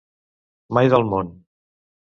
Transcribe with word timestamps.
Mai 0.79 0.91
del 0.95 1.07
món! 1.13 1.33